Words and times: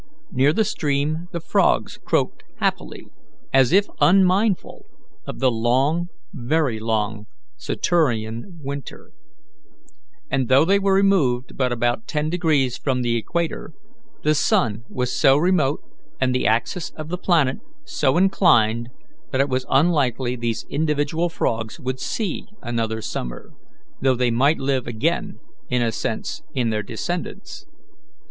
Near 0.31 0.51
the 0.51 0.65
stream 0.65 1.27
the 1.31 1.39
frogs 1.39 1.99
croaked 2.03 2.43
happily, 2.57 3.09
as 3.53 3.71
if 3.71 3.85
unmindful 3.99 4.87
of 5.27 5.37
the 5.37 5.51
long 5.51 6.07
very 6.33 6.79
long 6.79 7.27
Saturnian 7.55 8.59
winter; 8.63 9.11
for 10.31 10.43
though 10.43 10.65
they 10.65 10.79
were 10.79 10.95
removed 10.95 11.55
but 11.55 11.71
about 11.71 12.07
ten 12.07 12.31
degrees 12.31 12.79
from 12.79 13.03
the 13.03 13.15
equator, 13.15 13.73
the 14.23 14.33
sun 14.33 14.83
was 14.89 15.11
so 15.13 15.37
remote 15.37 15.83
and 16.19 16.33
the 16.33 16.47
axis 16.47 16.89
of 16.95 17.09
the 17.09 17.15
planet 17.19 17.59
so 17.85 18.17
inclined 18.17 18.89
that 19.31 19.39
it 19.41 19.49
was 19.49 19.67
unlikely 19.69 20.35
these 20.35 20.65
individual 20.67 21.29
frogs 21.29 21.79
would 21.79 21.99
see 21.99 22.47
another 22.63 23.03
summer, 23.03 23.53
though 24.01 24.15
they 24.15 24.31
might 24.31 24.57
live 24.57 24.87
again, 24.87 25.37
in 25.69 25.83
a 25.83 25.91
sense, 25.91 26.41
in 26.55 26.71
their 26.71 26.81
descendants. 26.81 27.67